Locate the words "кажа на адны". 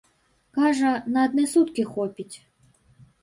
0.57-1.45